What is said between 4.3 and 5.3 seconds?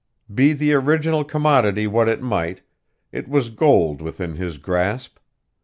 his grasp.